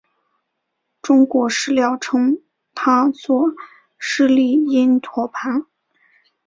[1.03, 2.39] 中国史料称
[2.73, 3.53] 他作
[3.99, 5.67] 释利因陀盘。